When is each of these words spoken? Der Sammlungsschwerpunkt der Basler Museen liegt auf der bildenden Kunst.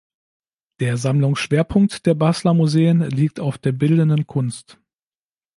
Der 0.79 0.97
Sammlungsschwerpunkt 0.97 2.07
der 2.07 2.15
Basler 2.15 2.55
Museen 2.55 3.01
liegt 3.07 3.39
auf 3.39 3.59
der 3.59 3.71
bildenden 3.73 4.25
Kunst. 4.25 4.79